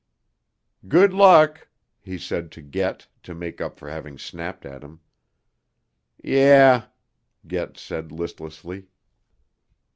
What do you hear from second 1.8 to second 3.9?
he said to Get to make up for